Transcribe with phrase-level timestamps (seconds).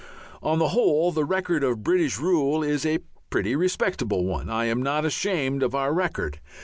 [0.41, 4.81] On the whole the record of British rule is a pretty respectable one; I am
[4.81, 6.39] not ashamed of our record.